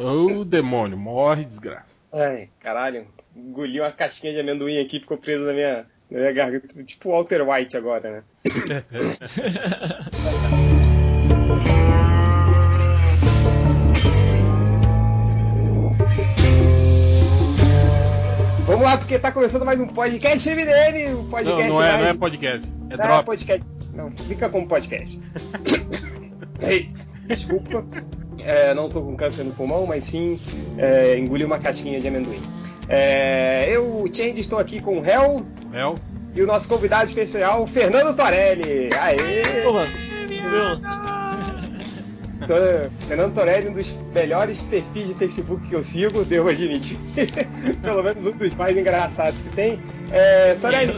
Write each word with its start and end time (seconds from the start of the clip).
Ô, 0.00 0.42
oh, 0.42 0.44
demônio, 0.44 0.96
morre, 0.96 1.44
desgraça. 1.44 1.98
Ai, 2.12 2.48
caralho. 2.60 3.04
Engoli 3.34 3.80
uma 3.80 3.90
casquinha 3.90 4.32
de 4.32 4.38
amendoim 4.38 4.78
aqui, 4.78 5.00
ficou 5.00 5.18
preso 5.18 5.44
na 5.44 5.52
minha, 5.52 5.84
na 6.08 6.20
minha 6.20 6.32
garganta. 6.32 6.84
Tipo 6.84 7.10
Walter 7.10 7.42
White 7.42 7.76
agora, 7.76 8.12
né? 8.12 8.22
Vamos 18.66 18.84
lá, 18.84 18.96
porque 18.98 19.18
tá 19.18 19.32
começando 19.32 19.64
mais 19.64 19.80
um 19.80 19.88
podcast 19.88 20.48
MDM, 20.48 21.16
um 21.16 21.28
podcast 21.28 21.70
não, 21.70 21.76
não 21.76 21.84
é, 21.84 21.90
mais... 21.90 22.02
não 22.02 22.10
é 22.10 22.14
podcast, 22.14 22.68
é 22.68 22.96
não, 22.96 22.96
Drops. 22.96 23.18
É 23.18 23.22
podcast. 23.24 23.76
Não, 23.94 24.12
fica 24.12 24.48
como 24.48 24.68
podcast. 24.68 25.20
Ei, 26.62 26.88
desculpa, 27.26 27.84
é, 28.48 28.72
não 28.72 28.88
tô 28.88 29.02
com 29.02 29.14
câncer 29.14 29.44
no 29.44 29.52
pulmão, 29.52 29.84
mas 29.86 30.04
sim 30.04 30.40
é, 30.78 31.18
engoli 31.18 31.44
uma 31.44 31.58
casquinha 31.58 32.00
de 32.00 32.08
amendoim. 32.08 32.40
É, 32.88 33.68
eu, 33.70 34.04
Change, 34.10 34.40
estou 34.40 34.58
aqui 34.58 34.80
com 34.80 34.98
o 34.98 35.04
Hel. 35.04 35.44
Hel. 35.72 35.96
E 36.34 36.42
o 36.42 36.46
nosso 36.46 36.66
convidado 36.66 37.04
especial, 37.04 37.66
Fernando 37.66 38.16
Torelli. 38.16 38.88
Aê! 38.98 39.62
Porra, 39.64 39.86
Então, 42.40 42.56
Fernando 43.06 43.34
Torelli, 43.34 43.68
um 43.68 43.72
dos 43.74 43.98
melhores 44.14 44.62
perfis 44.62 45.08
de 45.08 45.14
Facebook 45.14 45.68
que 45.68 45.74
eu 45.74 45.82
sigo, 45.82 46.24
devo 46.24 46.48
admitir. 46.48 46.96
Pelo 47.82 48.02
menos 48.02 48.24
um 48.24 48.32
dos 48.32 48.54
mais 48.54 48.74
engraçados 48.74 49.42
que 49.42 49.50
tem. 49.50 49.82
É, 50.10 50.54
Torelli, 50.54 50.94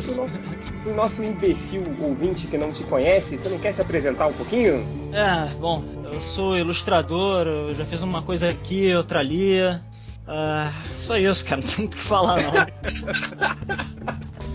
o 0.85 0.91
nosso 0.95 1.23
imbecil 1.25 1.83
ouvinte 2.01 2.47
que 2.47 2.57
não 2.57 2.73
te 2.73 2.85
conhece, 2.85 3.37
você 3.37 3.49
não 3.49 3.59
quer 3.59 3.73
se 3.73 3.83
apresentar 3.83 4.27
um 4.27 4.33
pouquinho? 4.33 4.87
É, 5.13 5.55
bom, 5.59 5.85
eu 6.05 6.21
sou 6.23 6.57
ilustrador, 6.57 7.47
eu 7.47 7.75
já 7.75 7.85
fiz 7.85 8.03
uma 8.03 8.23
coisa 8.23 8.51
aqui, 8.51 8.95
outra 8.95 9.21
ali. 9.21 9.61
Uh, 9.63 10.73
só 10.99 11.17
isso, 11.19 11.45
cara, 11.45 11.61
não 11.63 11.69
tem 11.69 11.79
muito 11.79 11.95
o 11.95 11.97
que 11.99 12.03
falar, 12.03 12.37
não. 12.43 12.53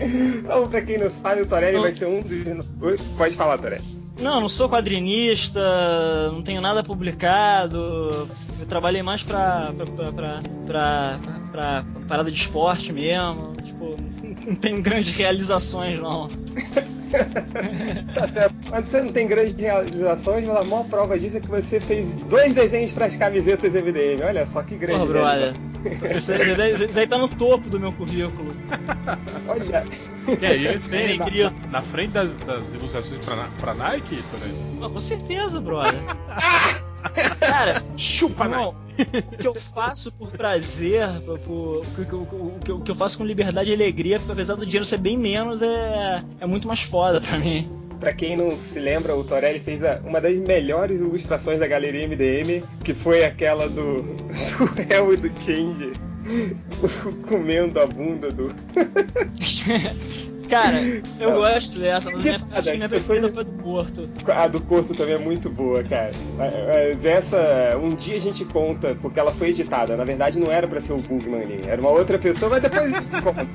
então, 0.00 0.68
pra 0.68 0.82
quem 0.82 0.98
não 0.98 1.10
sabe, 1.10 1.42
o 1.42 1.46
Torelli 1.46 1.74
não. 1.74 1.82
vai 1.82 1.92
ser 1.92 2.06
um 2.06 2.22
dos. 2.22 2.98
Pode 3.16 3.36
falar, 3.36 3.58
Torelli. 3.58 3.84
Não, 4.18 4.40
não 4.40 4.48
sou 4.48 4.68
quadrinista, 4.68 6.30
não 6.32 6.42
tenho 6.42 6.60
nada 6.60 6.82
publicado. 6.82 8.28
Eu 8.58 8.66
trabalhei 8.66 9.02
mais 9.02 9.22
pra, 9.22 9.72
pra, 9.76 9.86
pra, 9.86 10.12
pra, 10.12 10.40
pra, 10.66 11.20
pra 11.52 11.84
parada 12.08 12.30
de 12.30 12.40
esporte 12.40 12.92
mesmo. 12.92 13.52
Tipo, 13.62 13.96
não 14.46 14.56
tenho 14.56 14.82
grandes 14.82 15.12
realizações, 15.12 15.98
não. 15.98 16.28
tá 18.14 18.28
certo. 18.28 18.56
Quando 18.68 18.86
você 18.86 19.02
não 19.02 19.12
tem 19.12 19.26
grandes 19.26 19.54
realizações, 19.54 20.44
mas 20.44 20.56
a 20.56 20.64
maior 20.64 20.84
prova 20.84 21.18
disso 21.18 21.36
é 21.36 21.40
que 21.40 21.48
você 21.48 21.80
fez 21.80 22.18
dois 22.18 22.54
desenhos 22.54 22.92
para 22.92 23.06
as 23.06 23.16
camisetas 23.16 23.74
MDM. 23.74 24.22
Olha 24.24 24.46
só 24.46 24.62
que 24.62 24.76
grande. 24.76 25.00
Porra, 25.00 25.12
brother. 25.12 25.54
Isso 26.16 26.32
aí, 26.32 26.88
aí 26.96 27.06
tá 27.06 27.18
no 27.18 27.28
topo 27.28 27.70
do 27.70 27.78
meu 27.78 27.92
currículo. 27.92 28.54
Olha. 29.46 29.84
Que 30.38 30.44
é 30.44 30.56
isso, 30.56 30.94
hein? 30.94 31.18
Na, 31.18 31.70
na, 31.70 31.82
frente 31.82 32.10
das, 32.12 32.36
das 32.38 32.74
ilustrações 32.74 33.24
pra, 33.24 33.48
pra 33.60 33.74
Nike, 33.74 34.22
ah, 34.82 34.88
Com 34.88 35.00
certeza, 35.00 35.60
brother. 35.60 35.94
Cara, 37.40 37.82
chupa, 37.96 38.48
não. 38.48 38.74
O 39.32 39.36
que 39.36 39.46
eu 39.46 39.54
faço 39.54 40.10
por 40.12 40.30
prazer, 40.30 41.06
por, 41.44 41.80
o, 41.80 41.86
que, 41.94 42.14
o, 42.14 42.18
o, 42.18 42.76
o, 42.76 42.80
que 42.80 42.90
eu 42.90 42.94
faço 42.94 43.18
com 43.18 43.24
liberdade 43.24 43.70
e 43.70 43.74
alegria, 43.74 44.16
apesar 44.16 44.54
do 44.54 44.64
dinheiro 44.64 44.84
ser 44.84 44.98
bem 44.98 45.18
menos, 45.18 45.60
é, 45.60 46.24
é 46.40 46.46
muito 46.46 46.66
mais 46.66 46.80
foda 46.80 47.20
pra 47.20 47.38
mim. 47.38 47.70
Pra 48.00 48.12
quem 48.12 48.36
não 48.36 48.56
se 48.56 48.78
lembra, 48.78 49.14
o 49.16 49.24
Torelli 49.24 49.58
fez 49.58 49.82
a, 49.82 50.00
uma 50.04 50.20
das 50.20 50.34
melhores 50.34 51.00
ilustrações 51.00 51.58
da 51.58 51.66
galeria 51.66 52.06
MDM, 52.06 52.62
que 52.82 52.94
foi 52.94 53.24
aquela 53.24 53.68
do, 53.68 54.02
do 54.02 55.12
e 55.12 55.16
do 55.16 55.40
Change 55.40 55.92
comendo 57.28 57.80
a 57.80 57.86
bunda 57.86 58.30
do. 58.30 58.48
Cara, 60.48 60.76
eu 61.18 61.30
não. 61.30 61.36
gosto 61.36 61.78
dessa, 61.78 62.10
mas 62.10 62.24
minha, 62.24 62.38
que 62.38 62.76
minha 62.76 62.88
pessoas... 62.88 63.32
foi 63.32 63.44
do 63.44 63.52
Porto. 63.54 64.08
A 64.26 64.48
do 64.48 64.60
Porto 64.60 64.94
também 64.94 65.14
é 65.14 65.18
muito 65.18 65.50
boa, 65.50 65.82
cara. 65.82 66.12
Mas 66.36 67.04
essa, 67.04 67.78
um 67.82 67.94
dia 67.94 68.16
a 68.16 68.20
gente 68.20 68.44
conta, 68.44 68.96
porque 69.00 69.18
ela 69.18 69.32
foi 69.32 69.48
editada. 69.48 69.96
Na 69.96 70.04
verdade, 70.04 70.38
não 70.38 70.50
era 70.50 70.68
pra 70.68 70.80
ser 70.80 70.92
o 70.92 71.02
Bugman 71.02 71.42
ali, 71.42 71.62
era 71.66 71.80
uma 71.80 71.90
outra 71.90 72.18
pessoa, 72.18 72.50
mas 72.50 72.62
depois 72.62 72.82
a 72.82 73.00
gente 73.00 73.20
conta. 73.22 73.46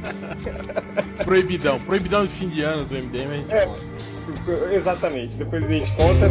Proibidão, 1.24 1.80
proibidão 1.80 2.26
de 2.26 2.34
fim 2.34 2.50
de 2.50 2.62
ano 2.62 2.86
do 2.86 2.96
MDM, 2.96 3.32
a 3.32 3.36
gente 3.36 3.54
é. 3.54 4.76
Exatamente, 4.76 5.38
depois 5.38 5.64
a 5.64 5.68
gente 5.68 5.92
conta. 5.94 6.30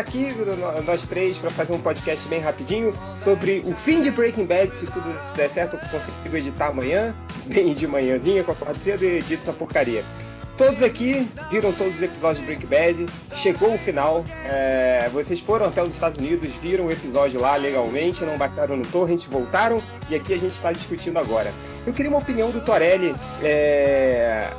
Aqui, 0.00 0.34
nós 0.84 1.06
três, 1.06 1.38
para 1.38 1.50
fazer 1.50 1.72
um 1.72 1.80
podcast 1.80 2.28
bem 2.28 2.40
rapidinho 2.40 2.96
sobre 3.14 3.62
o 3.66 3.74
fim 3.74 4.00
de 4.00 4.10
Breaking 4.10 4.46
Bad. 4.46 4.74
Se 4.74 4.86
tudo 4.86 5.08
der 5.36 5.48
certo, 5.48 5.76
eu 5.76 5.88
consigo 5.90 6.36
editar 6.36 6.68
amanhã, 6.68 7.14
bem 7.46 7.74
de 7.74 7.86
manhãzinha, 7.86 8.42
com 8.42 8.50
a 8.52 8.54
acordo 8.54 8.78
cedo 8.78 9.04
e 9.04 9.18
edito 9.18 9.42
essa 9.42 9.52
porcaria. 9.52 10.04
Todos 10.56 10.82
aqui 10.82 11.26
viram 11.50 11.72
todos 11.72 11.96
os 11.96 12.02
episódios 12.02 12.40
de 12.40 12.44
Breaking 12.44 12.66
Bad, 12.66 13.06
chegou 13.32 13.74
o 13.74 13.78
final, 13.78 14.26
é, 14.44 15.08
vocês 15.10 15.40
foram 15.40 15.64
até 15.64 15.82
os 15.82 15.94
Estados 15.94 16.18
Unidos, 16.18 16.52
viram 16.56 16.86
o 16.86 16.92
episódio 16.92 17.40
lá 17.40 17.56
legalmente, 17.56 18.24
não 18.24 18.36
baixaram 18.36 18.76
no 18.76 18.84
torrent, 18.84 19.26
voltaram 19.28 19.82
e 20.10 20.14
aqui 20.14 20.34
a 20.34 20.38
gente 20.38 20.52
está 20.52 20.70
discutindo 20.70 21.18
agora. 21.18 21.54
Eu 21.86 21.94
queria 21.94 22.10
uma 22.10 22.18
opinião 22.18 22.50
do 22.50 22.60
Torelli, 22.60 23.14
é, 23.42 24.50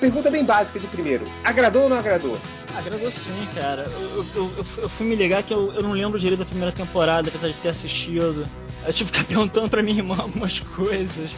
pergunta 0.00 0.30
bem 0.30 0.44
básica 0.44 0.78
de 0.78 0.86
primeiro, 0.86 1.26
agradou 1.42 1.84
ou 1.84 1.88
não 1.88 1.96
agradou? 1.96 2.38
Agradou 2.78 3.10
sim, 3.10 3.48
cara. 3.56 3.82
Eu, 3.82 4.24
eu, 4.36 4.52
eu, 4.56 4.66
eu 4.82 4.88
fui 4.88 5.04
me 5.04 5.16
ligar 5.16 5.42
que 5.42 5.52
eu, 5.52 5.82
não 5.82 5.90
lembro 5.90 6.16
direito 6.16 6.38
da 6.38 6.44
primeira 6.46 6.70
temporada, 6.70 7.28
apesar 7.28 7.48
de 7.48 7.54
ter 7.54 7.70
assistido. 7.70 8.48
Eu 8.86 8.92
tive 8.92 9.10
que 9.10 9.18
ficar 9.18 9.26
perguntando 9.34 9.68
pra 9.68 9.82
minha 9.82 9.98
irmã 9.98 10.14
algumas 10.22 10.60
coisas. 10.60 11.32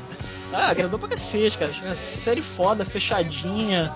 Ah, 0.53 0.69
agradou 0.71 0.99
pra 0.99 1.09
cacete, 1.09 1.57
cara. 1.57 1.95
Série 1.95 2.43
foda, 2.43 2.85
fechadinha. 2.85 3.91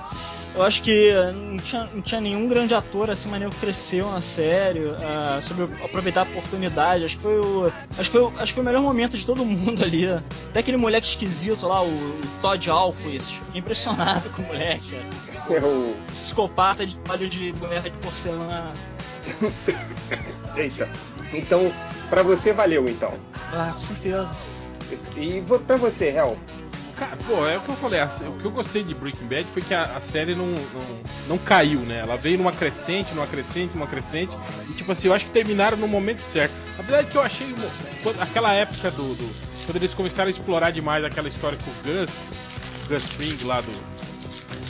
Eu 0.54 0.62
acho 0.62 0.82
que 0.82 1.12
não 1.34 1.56
tinha, 1.56 1.84
não 1.92 2.00
tinha 2.00 2.20
nenhum 2.20 2.46
grande 2.46 2.74
ator 2.74 3.10
assim 3.10 3.28
maneiro 3.28 3.52
que 3.52 3.58
cresceu 3.60 4.08
na 4.08 4.20
série, 4.20 4.80
uh, 4.80 5.42
sobre 5.42 5.64
aproveitar 5.84 6.20
a 6.20 6.24
oportunidade. 6.24 7.04
Acho 7.04 7.16
que 7.16 7.22
foi 7.22 7.40
o. 7.40 7.72
Acho 7.98 8.10
que 8.10 8.18
foi, 8.18 8.32
acho 8.36 8.46
que 8.46 8.52
foi 8.52 8.62
o 8.62 8.66
melhor 8.66 8.80
momento 8.80 9.18
de 9.18 9.26
todo 9.26 9.44
mundo 9.44 9.82
ali. 9.82 10.06
Até 10.06 10.60
aquele 10.60 10.76
moleque 10.76 11.08
esquisito 11.08 11.66
lá, 11.66 11.82
o, 11.82 11.88
o 11.88 12.20
Todd 12.40 12.70
Alquist. 12.70 13.36
Fiquei 13.46 13.60
impressionado 13.60 14.30
com 14.30 14.42
o 14.42 14.46
moleque. 14.46 14.94
É 15.50 15.58
o. 15.60 15.96
Psicopata 16.12 16.86
de 16.86 16.96
olho 17.10 17.28
de 17.28 17.52
boneca 17.54 17.90
de 17.90 17.96
porcelana. 17.98 18.72
Eita. 20.56 20.88
Então, 21.32 21.72
pra 22.08 22.22
você 22.22 22.52
valeu 22.52 22.88
então. 22.88 23.12
Ah, 23.52 23.72
com 23.74 23.80
certeza. 23.80 24.36
E 25.16 25.42
pra 25.66 25.76
você, 25.76 26.10
Hel? 26.10 26.38
Cara, 26.96 27.16
pô, 27.26 27.44
é 27.46 27.56
o 27.56 27.60
que 27.60 27.70
eu 27.70 27.76
falei. 27.76 28.00
o 28.02 28.38
que 28.38 28.44
eu 28.44 28.50
gostei 28.52 28.84
de 28.84 28.94
Breaking 28.94 29.26
Bad 29.26 29.44
foi 29.50 29.62
que 29.62 29.74
a, 29.74 29.96
a 29.96 30.00
série 30.00 30.34
não, 30.34 30.46
não, 30.46 31.00
não, 31.28 31.38
caiu, 31.38 31.80
né? 31.80 31.98
Ela 31.98 32.16
veio 32.16 32.38
numa 32.38 32.52
crescente, 32.52 33.12
numa 33.12 33.26
crescente, 33.26 33.74
numa 33.74 33.86
crescente. 33.86 34.36
E 34.70 34.74
tipo 34.74 34.92
assim, 34.92 35.08
eu 35.08 35.14
acho 35.14 35.24
que 35.24 35.32
terminaram 35.32 35.76
no 35.76 35.88
momento 35.88 36.22
certo. 36.22 36.54
Apesar 36.78 37.02
de 37.02 37.10
que 37.10 37.16
eu 37.16 37.22
achei 37.22 37.52
aquela 38.20 38.52
época 38.52 38.90
do, 38.92 39.14
do, 39.14 39.64
Quando 39.66 39.76
eles 39.76 39.92
começaram 39.92 40.28
a 40.28 40.30
explorar 40.30 40.70
demais 40.70 41.04
aquela 41.04 41.28
história 41.28 41.58
com 41.58 41.70
o 41.70 41.74
Gus, 41.82 42.32
Gus 42.88 43.02
Spring 43.10 43.44
lá 43.44 43.60
do. 43.60 43.72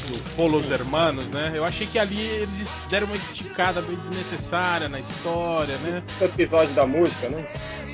Do 0.05 0.37
Polos 0.37 0.71
Hermanos, 0.71 1.25
né? 1.29 1.53
Eu 1.55 1.65
achei 1.65 1.87
que 1.87 1.99
ali 1.99 2.21
eles 2.21 2.71
deram 2.91 3.07
uma 3.07 3.17
esticada 3.17 3.81
bem 3.81 3.97
desnecessária 3.97 4.87
na 4.87 5.01
história, 5.01 5.79
né? 5.79 6.03
O 6.21 6.25
episódio 6.25 6.75
da 6.75 6.87
música, 6.87 7.29
né? 7.31 7.47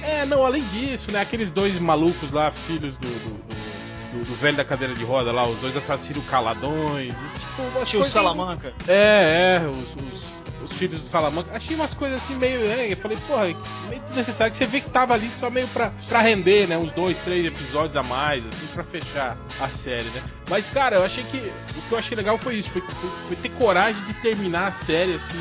É, 0.03 0.27
não, 0.27 0.45
além 0.45 0.65
disso, 0.69 1.13
né? 1.13 1.21
Aqueles 1.21 1.53
dois 1.53 1.79
malucos 1.79 2.33
lá, 2.33 2.51
filhos 2.51 2.97
do, 2.97 3.07
do, 3.07 3.35
do, 3.45 3.70
do 4.19 4.35
velho 4.35 4.57
da 4.57 4.65
cadeira 4.65 4.95
de 4.95 5.05
roda 5.05 5.33
lá, 5.33 5.47
os 5.47 5.61
dois 5.61 5.77
assassinos 5.77 6.25
caladões. 6.29 7.15
E, 7.15 7.39
tipo, 7.39 7.85
Tio 7.85 8.05
Salamanca. 8.05 8.73
É, 8.87 9.61
é, 9.63 9.69
os, 9.69 9.95
os, 9.95 10.63
os, 10.65 10.73
filhos 10.73 11.01
do 11.01 11.07
Salamanca. 11.07 11.51
Achei 11.55 11.77
umas 11.77 11.95
coisas 11.95 12.23
assim 12.23 12.35
meio. 12.35 12.67
É, 12.67 12.93
eu 12.93 12.97
falei, 12.97 13.19
porra, 13.27 13.45
meio 13.89 14.03
desnecessário. 14.03 14.51
Que 14.53 14.59
você 14.59 14.67
vê 14.67 14.81
que 14.81 14.91
tava 14.91 15.15
ali 15.15 15.31
só 15.31 15.51
meio 15.51 15.69
pra, 15.69 15.93
pra 16.09 16.21
render, 16.21 16.67
né? 16.67 16.77
Uns 16.77 16.93
dois, 16.93 17.19
três 17.21 17.45
episódios 17.47 17.97
a 17.97 18.03
mais, 18.03 18.45
assim, 18.47 18.67
pra 18.69 18.85
fechar 18.85 19.37
a 19.61 19.69
série, 19.69 20.11
né? 20.11 20.23
Mas, 20.51 20.69
cara, 20.69 20.97
eu 20.97 21.05
achei 21.05 21.23
que. 21.23 21.37
O 21.79 21.83
que 21.89 21.93
eu 21.93 21.99
achei 21.99 22.17
legal 22.17 22.37
foi 22.37 22.57
isso, 22.57 22.71
foi, 22.71 22.83
foi, 22.83 23.11
foi 23.29 23.37
ter 23.37 23.51
coragem 23.51 24.05
de 24.05 24.15
terminar 24.15 24.67
a 24.67 24.73
série, 24.73 25.15
assim, 25.15 25.39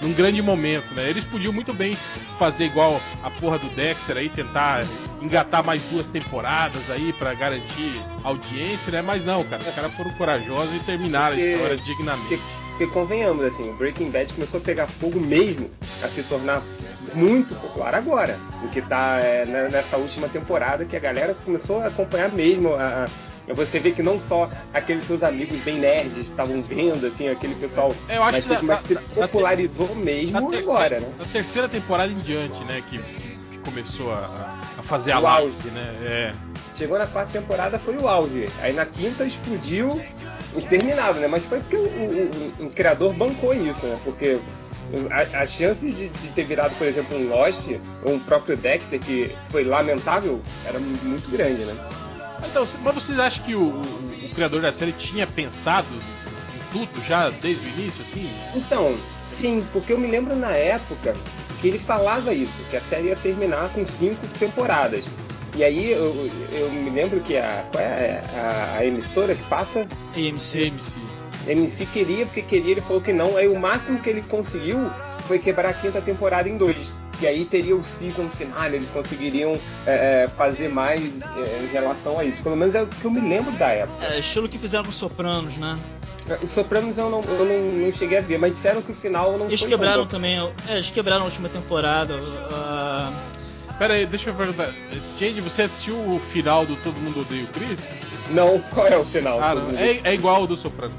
num, 0.00 0.08
num 0.08 0.14
grande 0.14 0.40
momento, 0.40 0.94
né? 0.94 1.10
Eles 1.10 1.24
podiam 1.24 1.52
muito 1.52 1.74
bem 1.74 1.96
fazer 2.38 2.64
igual 2.64 2.98
a 3.22 3.30
porra 3.30 3.58
do 3.58 3.68
Dexter 3.76 4.16
aí, 4.16 4.30
tentar 4.30 4.82
engatar 5.20 5.62
mais 5.62 5.82
duas 5.82 6.06
temporadas 6.06 6.88
aí 6.88 7.12
para 7.12 7.34
garantir 7.34 8.00
audiência, 8.22 8.90
né? 8.90 9.02
Mas 9.02 9.26
não, 9.26 9.44
cara, 9.44 9.62
os 9.62 9.74
caras 9.74 9.92
foram 9.92 10.10
corajosos 10.12 10.74
e 10.74 10.78
terminaram 10.80 11.36
porque, 11.36 11.50
a 11.50 11.52
história 11.52 11.76
dignamente. 11.76 12.40
Porque, 12.70 12.86
convenhamos, 12.86 13.44
assim, 13.44 13.70
o 13.70 13.74
Breaking 13.74 14.10
Bad 14.10 14.32
começou 14.32 14.58
a 14.58 14.62
pegar 14.62 14.86
fogo 14.86 15.20
mesmo, 15.20 15.70
a 16.02 16.08
se 16.08 16.22
tornar 16.22 16.62
muito 17.12 17.54
popular 17.56 17.94
agora, 17.94 18.38
o 18.62 18.68
que 18.68 18.80
tá 18.80 19.18
é, 19.18 19.44
nessa 19.70 19.98
última 19.98 20.28
temporada 20.30 20.86
que 20.86 20.96
a 20.96 21.00
galera 21.00 21.36
começou 21.44 21.78
a 21.80 21.88
acompanhar 21.88 22.32
mesmo 22.32 22.74
a, 22.74 23.06
você 23.52 23.78
vê 23.78 23.90
que 23.90 24.02
não 24.02 24.18
só 24.18 24.48
aqueles 24.72 25.04
seus 25.04 25.22
amigos 25.22 25.60
bem 25.60 25.78
nerds 25.78 26.16
estavam 26.16 26.62
vendo, 26.62 27.06
assim, 27.06 27.28
aquele 27.28 27.54
pessoal 27.54 27.94
é, 28.08 28.16
Eu 28.16 28.22
acho 28.22 28.48
mais 28.48 28.60
que 28.60 28.66
mas 28.66 28.84
se 28.84 28.94
popularizou 28.96 29.94
mesmo 29.94 30.54
agora, 30.54 31.00
né? 31.00 31.08
Na 31.18 31.26
terceira 31.26 31.68
temporada 31.68 32.10
em 32.10 32.16
diante, 32.16 32.64
né, 32.64 32.82
que, 32.88 32.98
que 32.98 33.58
começou 33.64 34.12
a, 34.12 34.58
a 34.78 34.82
fazer 34.82 35.12
a 35.12 35.18
auge, 35.18 35.68
né? 35.68 35.94
É. 36.02 36.34
Chegou 36.74 36.98
na 36.98 37.06
quarta 37.06 37.32
temporada 37.32 37.78
foi 37.78 37.96
o 37.96 38.08
auge. 38.08 38.48
Aí 38.60 38.72
na 38.72 38.86
quinta 38.86 39.24
explodiu 39.24 40.00
e 40.56 40.62
terminado, 40.62 41.20
né? 41.20 41.28
Mas 41.28 41.46
foi 41.46 41.60
porque 41.60 41.76
o, 41.76 41.84
o, 41.84 42.66
o 42.66 42.68
criador 42.70 43.12
bancou 43.12 43.52
isso, 43.52 43.86
né? 43.86 43.98
Porque 44.04 44.38
as 45.32 45.50
chances 45.52 45.96
de, 45.96 46.08
de, 46.08 46.28
ter 46.28 46.44
virado, 46.44 46.74
por 46.76 46.86
exemplo, 46.86 47.16
um 47.16 47.28
Lost 47.28 47.68
ou 48.04 48.14
um 48.14 48.18
próprio 48.18 48.56
Dexter, 48.56 49.00
que 49.00 49.34
foi 49.50 49.64
lamentável, 49.64 50.40
era 50.64 50.78
muito 50.78 51.30
grande, 51.30 51.64
né? 51.64 51.74
Então, 52.46 52.64
mas 52.82 52.94
vocês 52.94 53.18
acham 53.18 53.44
que 53.44 53.54
o, 53.54 53.62
o, 53.62 54.26
o 54.26 54.34
criador 54.34 54.62
da 54.62 54.72
série 54.72 54.92
tinha 54.92 55.26
pensado 55.26 55.86
em 55.92 56.78
tudo 56.78 57.02
já 57.06 57.30
desde 57.30 57.64
o 57.64 57.68
início, 57.70 58.02
assim? 58.02 58.28
Então, 58.54 58.98
sim, 59.22 59.66
porque 59.72 59.92
eu 59.92 59.98
me 59.98 60.06
lembro 60.06 60.36
na 60.36 60.52
época 60.52 61.14
que 61.60 61.68
ele 61.68 61.78
falava 61.78 62.32
isso, 62.34 62.62
que 62.70 62.76
a 62.76 62.80
série 62.80 63.08
ia 63.08 63.16
terminar 63.16 63.70
com 63.70 63.84
cinco 63.84 64.26
temporadas. 64.38 65.08
E 65.56 65.62
aí 65.62 65.92
eu, 65.92 66.30
eu 66.52 66.70
me 66.70 66.90
lembro 66.90 67.20
que 67.20 67.36
a. 67.36 67.64
Qual 67.70 67.82
é 67.82 68.24
a, 68.34 68.78
a 68.78 68.86
emissora 68.86 69.36
que 69.36 69.42
passa? 69.44 69.88
AMC. 70.14 70.68
AMC. 70.68 71.00
MC 71.46 71.86
queria, 71.86 72.26
porque 72.26 72.42
queria, 72.42 72.72
ele 72.72 72.80
falou 72.80 73.00
que 73.00 73.12
não. 73.12 73.36
Aí 73.36 73.46
o 73.46 73.58
máximo 73.58 74.00
que 74.00 74.10
ele 74.10 74.22
conseguiu 74.22 74.90
foi 75.28 75.38
quebrar 75.38 75.68
a 75.70 75.72
quinta 75.72 76.02
temporada 76.02 76.48
em 76.48 76.56
dois. 76.56 76.94
E 77.20 77.26
aí 77.26 77.44
teria 77.44 77.76
o 77.76 77.82
season 77.82 78.28
final, 78.28 78.64
eles 78.66 78.88
conseguiriam 78.88 79.58
é, 79.86 80.24
é, 80.24 80.28
fazer 80.28 80.68
mais 80.68 81.22
é, 81.36 81.62
em 81.64 81.66
relação 81.68 82.18
a 82.18 82.24
isso. 82.24 82.42
Pelo 82.42 82.56
menos 82.56 82.74
é 82.74 82.82
o 82.82 82.86
que 82.86 83.04
eu 83.04 83.10
me 83.10 83.20
lembro 83.20 83.52
da 83.52 83.68
época. 83.68 84.04
É, 84.04 84.18
estilo 84.18 84.48
que 84.48 84.58
fizeram 84.58 84.84
com 84.84 84.92
Sopranos, 84.92 85.56
né? 85.56 85.78
Os 86.42 86.50
Sopranos 86.50 86.96
eu, 86.96 87.10
não, 87.10 87.20
eu 87.20 87.44
não, 87.44 87.84
não, 87.84 87.92
cheguei 87.92 88.18
a 88.18 88.22
ver, 88.22 88.38
mas 88.38 88.52
disseram 88.52 88.80
que 88.80 88.92
o 88.92 88.94
final 88.94 89.36
não 89.36 89.46
eles 89.46 89.60
foi 89.60 89.68
quebraram 89.68 90.06
também, 90.06 90.38
é, 90.66 90.74
eles 90.74 90.90
quebraram 90.90 91.22
a 91.22 91.26
última 91.26 91.48
temporada. 91.50 92.16
Uh... 92.16 93.44
Pera 93.78 93.94
aí, 93.94 94.06
deixa 94.06 94.30
eu 94.30 94.34
perguntar. 94.34 94.72
Jade, 95.18 95.40
você 95.40 95.62
assistiu 95.62 95.96
o 95.96 96.20
final 96.20 96.64
do 96.64 96.76
Todo 96.76 96.94
Mundo 97.00 97.20
Odeia 97.20 97.44
o 97.44 97.46
Chris? 97.48 97.80
Não, 98.30 98.58
qual 98.72 98.86
é 98.86 98.96
o 98.96 99.04
final? 99.04 99.40
Ah, 99.40 99.54
é, 99.76 100.10
é, 100.10 100.14
igual 100.14 100.36
ao 100.36 100.46
do 100.46 100.56
Sopranos. 100.56 100.96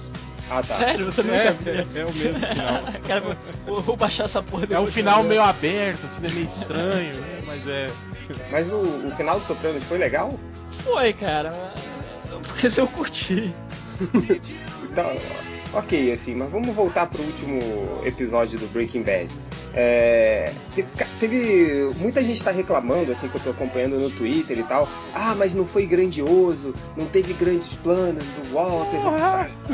Ah, 0.50 0.62
tá. 0.62 0.76
Sério? 0.76 1.12
Também 1.12 1.36
é, 1.36 1.48
é, 1.48 1.78
é, 1.80 1.84
o 1.84 1.88
mesmo 1.88 2.14
final. 2.14 2.84
Cara, 3.08 3.38
vou, 3.66 3.82
vou, 3.82 3.98
baixar 3.98 4.26
essa 4.26 4.44
porra 4.44 4.68
É 4.70 4.80
um 4.80 4.88
final 4.88 5.24
meio 5.24 5.42
aberto, 5.42 6.06
assim, 6.06 6.26
é 6.26 6.32
meio 6.32 6.46
estranho, 6.46 7.16
né? 7.16 7.42
mas 7.46 7.68
é. 7.68 7.90
Mas 8.52 8.72
o, 8.72 8.82
o 8.82 9.12
final 9.12 9.40
do 9.40 9.46
Sopranos 9.46 9.84
foi 9.84 9.98
legal? 9.98 10.40
Foi, 10.84 11.14
cara. 11.14 11.74
Porque 12.48 12.70
se 12.70 12.82
eu 12.82 12.88
curti. 12.88 13.54
então, 14.84 15.18
ok, 15.74 16.12
assim, 16.12 16.36
mas 16.36 16.52
vamos 16.52 16.76
voltar 16.76 17.08
pro 17.08 17.22
último 17.22 17.60
episódio 18.04 18.60
do 18.60 18.68
Breaking 18.68 19.04
Bad. 19.04 19.30
É, 19.74 20.54
teve, 20.74 20.90
teve, 21.20 21.94
muita 21.98 22.24
gente 22.24 22.38
está 22.38 22.50
reclamando 22.50 23.12
assim 23.12 23.28
que 23.28 23.36
eu 23.36 23.40
estou 23.40 23.52
acompanhando 23.52 24.00
no 24.00 24.10
Twitter 24.10 24.58
e 24.58 24.64
tal. 24.64 24.88
Ah, 25.14 25.36
mas 25.36 25.54
não 25.54 25.68
foi 25.68 25.86
grandioso, 25.86 26.74
não 26.96 27.06
teve 27.06 27.34
grandes 27.34 27.76
planos 27.76 28.26
do 28.28 28.54
Walter. 28.54 28.98